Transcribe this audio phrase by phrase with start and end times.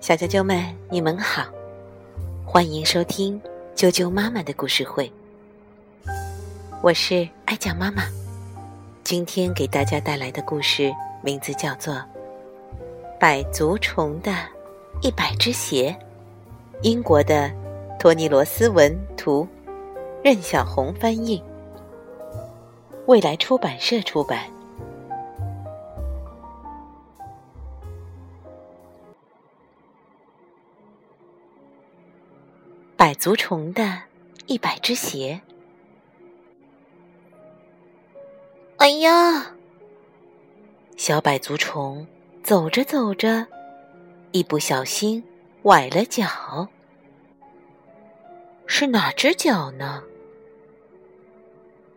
[0.00, 1.44] 小啾啾们，你们好，
[2.46, 3.40] 欢迎收听
[3.74, 5.10] 啾啾妈妈的故事会。
[6.82, 8.04] 我是爱讲妈妈，
[9.02, 11.94] 今天给大家带来的故事名字叫做
[13.18, 14.32] 《百足虫的
[15.02, 15.96] 一百只鞋》，
[16.82, 17.50] 英国的
[17.98, 19.48] 托尼罗斯文图，
[20.22, 21.42] 任小红翻译，
[23.06, 24.44] 未来出版社出版。
[33.00, 34.02] 百足虫的
[34.44, 35.40] 一百只鞋。
[38.76, 39.54] 哎呀！
[40.98, 42.06] 小百足虫
[42.42, 43.46] 走着走着，
[44.32, 45.24] 一不小心
[45.62, 46.68] 崴了脚。
[48.66, 50.02] 是哪只脚呢？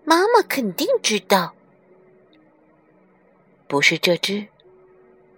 [0.05, 1.53] 妈妈肯定知道。
[3.67, 4.47] 不是这只，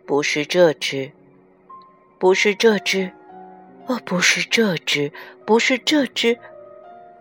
[0.05, 1.11] 不是这只，
[2.19, 3.11] 不是这只。
[3.87, 5.11] 哦，不是这只，
[5.45, 6.39] 不是这只，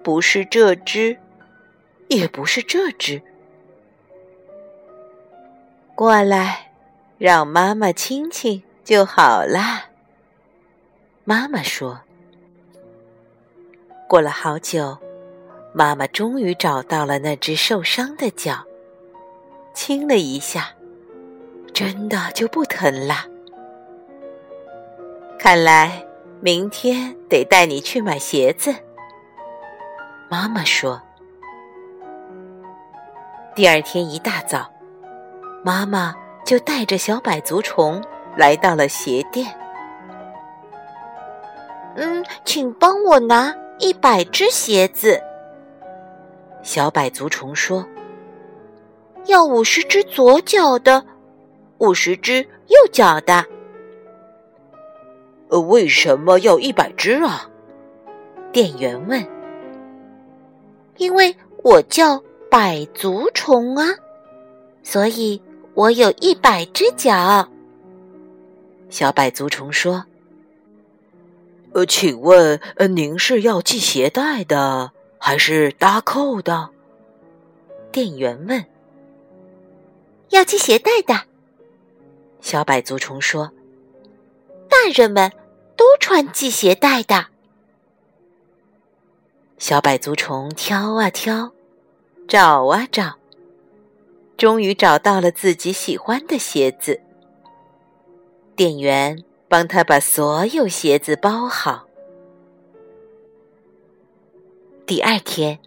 [0.03, 1.19] 不是这只，
[2.09, 3.21] 也不是这只。
[5.95, 6.71] 过来，
[7.19, 9.91] 让妈妈亲亲就好啦。
[11.25, 12.01] 妈妈说。
[14.09, 14.97] 过了好久，
[15.73, 18.65] 妈妈终于找到了那只受伤的脚，
[19.75, 20.73] 亲了一下，
[21.73, 23.27] 真的就不疼了。
[25.39, 26.04] 看来。
[26.45, 28.71] 明天得带你去买鞋子，
[30.29, 31.01] 妈妈说。
[33.55, 34.71] 第二天一大早，
[35.65, 38.05] 妈妈就带着小百足虫
[38.37, 39.59] 来到了鞋店。
[41.97, 45.19] 嗯，请帮我拿一百只鞋子。
[46.63, 47.87] 小百足虫说
[49.25, 51.07] ：“要五十只左脚的，
[51.79, 53.47] 五十只右脚的。”
[55.55, 57.49] 呃，为什么要一百只啊？
[58.51, 59.25] 店员问。
[60.97, 62.21] 因为我叫
[62.51, 63.87] 百足虫啊，
[64.83, 65.41] 所以
[65.75, 67.49] 我有一百只脚。
[68.91, 70.05] 小百足虫说
[71.73, 76.71] ：“呃，请问，呃，您是要系鞋带的，还是搭扣的？”
[77.93, 78.65] 店员问。
[80.31, 81.15] 要系鞋带的。
[82.41, 83.53] 小百足虫说。
[84.69, 85.31] 大人们
[85.77, 87.27] 都穿系鞋带的。
[89.59, 91.53] 小百足虫挑啊挑，
[92.29, 93.15] 找啊找，
[94.37, 97.01] 终于找到了自己喜欢的鞋子。
[98.57, 101.87] 店员帮他把所有鞋子包好。
[104.87, 105.59] 第二天，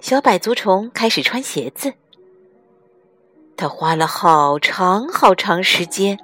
[0.00, 1.94] 小百足虫开始穿鞋子。
[3.56, 6.18] 他花了好长好长时间。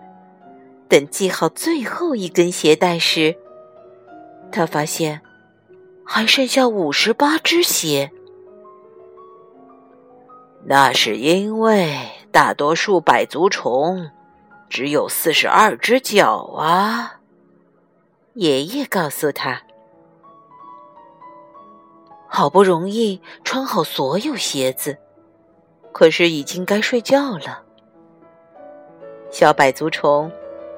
[0.88, 3.36] 等系好最后一根鞋带时，
[4.52, 5.22] 他发现
[6.04, 8.12] 还剩下五十八只鞋。
[10.66, 11.94] 那是因为
[12.30, 14.10] 大多数百足虫
[14.68, 17.20] 只有四十二只脚啊！
[18.34, 19.62] 爷爷告诉他。
[22.28, 24.98] 好不容易穿好所有鞋子，
[25.92, 27.62] 可是已经该睡觉了。
[29.30, 30.30] 小百足虫。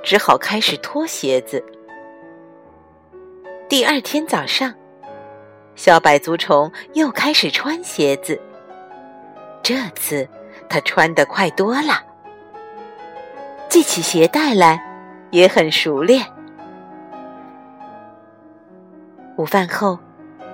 [0.07, 1.61] 只好开始脱鞋子。
[3.69, 4.73] 第二天早上，
[5.75, 8.41] 小百足虫又开始穿鞋子。
[9.65, 10.29] 这次
[10.69, 12.05] 他穿的快多了，
[13.69, 14.81] 系起鞋带来
[15.33, 16.25] 也很熟练。
[19.37, 19.99] 午饭后，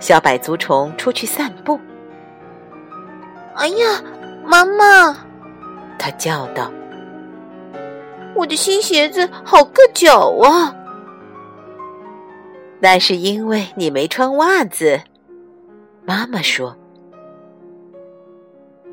[0.00, 1.78] 小百足虫出去散步。
[3.56, 4.02] 哎呀，
[4.46, 5.14] 妈妈！
[5.98, 6.72] 他叫道。
[8.42, 10.74] 我的新鞋子好硌脚啊！
[12.80, 15.00] 那是因为你没穿袜子，
[16.04, 16.76] 妈妈说。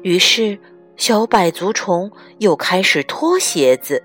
[0.03, 0.59] 于是，
[0.97, 4.03] 小百足虫又开始脱鞋子，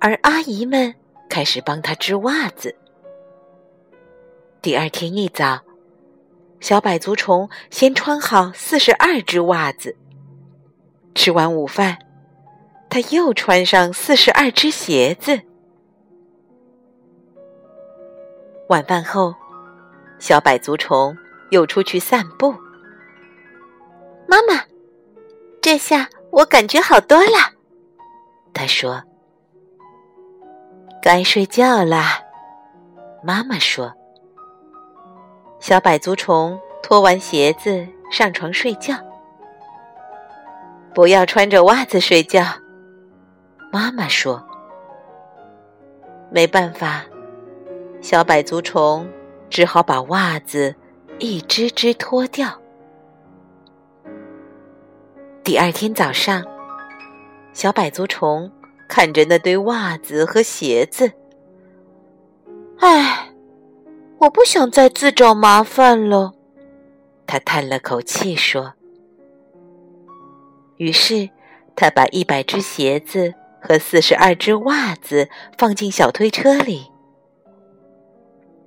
[0.00, 0.94] 而阿姨们
[1.28, 2.74] 开始帮他织袜子。
[4.62, 5.60] 第二天一早，
[6.58, 9.94] 小百足虫先穿好四十二只袜子，
[11.14, 11.98] 吃完午饭。
[12.90, 15.40] 他又穿上四十二只鞋子。
[18.68, 19.34] 晚饭后，
[20.18, 21.16] 小百足虫
[21.50, 22.54] 又出去散步。
[24.26, 24.62] 妈妈，
[25.60, 27.52] 这下我感觉好多了。
[28.52, 29.02] 他说
[31.02, 32.20] ：“该睡觉啦。”
[33.22, 33.92] 妈妈说
[35.60, 38.94] ：“小百足虫脱完鞋子上床睡觉，
[40.94, 42.42] 不要穿着袜子睡觉。”
[43.70, 44.42] 妈妈说
[46.32, 47.04] ：“没办法，
[48.00, 49.08] 小百足虫
[49.50, 50.74] 只好把袜子
[51.18, 52.60] 一只只脱掉。”
[55.44, 56.44] 第二天早上，
[57.52, 58.50] 小百足虫
[58.88, 61.12] 看着那堆袜子和鞋子，
[62.78, 63.32] 唉，
[64.18, 66.32] 我不想再自找麻烦了。
[67.26, 68.72] 他叹了口气说。
[70.78, 71.28] 于是，
[71.74, 76.90] 他把一百只鞋子和四十二只袜子放进小推车里，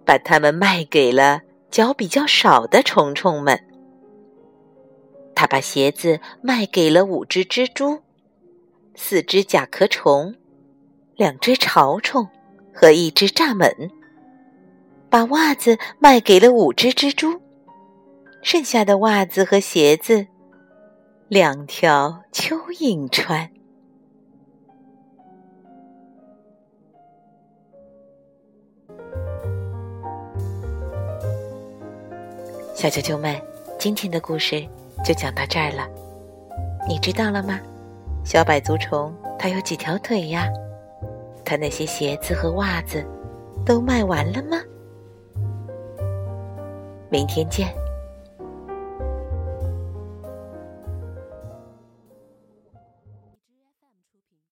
[0.05, 3.67] 把它们卖给了脚比较少的虫虫们。
[5.33, 8.01] 他把鞋子卖给了五只蜘蛛、
[8.93, 10.35] 四只甲壳虫、
[11.15, 12.27] 两只潮虫
[12.73, 13.89] 和一只蚱蜢，
[15.09, 17.41] 把袜子卖给了五只蜘蛛，
[18.43, 20.27] 剩下的袜子和鞋子，
[21.27, 23.49] 两条蚯蚓穿。
[32.81, 33.39] 小啾啾们，
[33.77, 34.67] 今天的故事。
[35.05, 35.87] 就讲到这儿了，
[36.87, 37.59] 你知道了吗？
[38.23, 40.47] 小百足虫它有几条腿呀？
[41.45, 43.05] 它那些鞋子和袜子
[43.63, 44.59] 都卖完了吗？
[47.07, 47.71] 明天见。